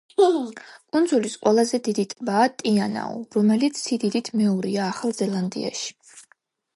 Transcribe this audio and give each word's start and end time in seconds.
კუნძულის 0.95 1.35
ყველაზე 1.41 1.79
დიდი 1.87 2.05
ტბაა 2.13 2.47
ტე-ანაუ, 2.61 3.21
რომელიც 3.37 3.81
სიდიდით 3.83 4.31
მეორეა 4.41 4.87
ახალ 4.95 5.15
ზელანდიაში. 5.19 5.95